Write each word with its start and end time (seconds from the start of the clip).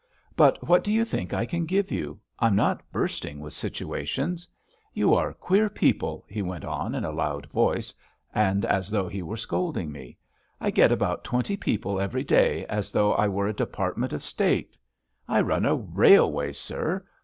"But 0.35 0.67
what 0.67 0.83
do 0.83 0.91
you 0.91 1.05
think 1.05 1.31
I 1.31 1.45
can 1.45 1.67
give 1.67 1.91
you? 1.91 2.19
I'm 2.39 2.55
not 2.55 2.81
bursting 2.91 3.39
with 3.39 3.53
situations. 3.53 4.47
You 4.95 5.13
are 5.13 5.31
queer 5.31 5.69
people!" 5.69 6.25
he 6.27 6.41
went 6.41 6.65
on 6.65 6.95
in 6.95 7.05
a 7.05 7.11
loud 7.11 7.45
voice 7.51 7.93
and 8.33 8.65
as 8.65 8.89
though 8.89 9.07
he 9.07 9.21
were 9.21 9.37
scolding 9.37 9.91
me. 9.91 10.17
"I 10.59 10.71
get 10.71 10.91
about 10.91 11.23
twenty 11.23 11.55
people 11.55 11.99
every 12.01 12.23
day, 12.23 12.65
as 12.65 12.91
though 12.91 13.13
I 13.13 13.27
were 13.27 13.45
a 13.45 13.53
Department 13.53 14.11
of 14.11 14.23
State. 14.23 14.75
I 15.27 15.39
run 15.41 15.65
a 15.65 15.75
railway, 15.75 16.53
sir. 16.53 17.05